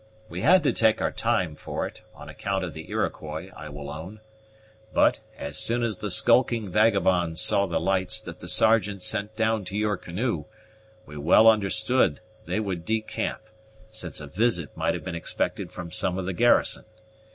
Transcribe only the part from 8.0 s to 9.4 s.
that the Sergeant sent